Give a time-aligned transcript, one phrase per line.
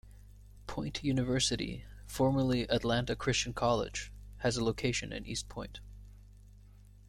[0.65, 5.79] Point University, formerly Atlanta Christian College, has a location in East Point.